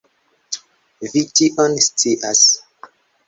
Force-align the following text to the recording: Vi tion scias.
Vi 1.15 1.21
tion 1.41 1.77
scias. 1.89 2.41